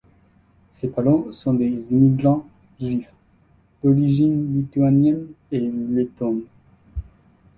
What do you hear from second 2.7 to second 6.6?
juifs, d’origine lituanienne et lettone.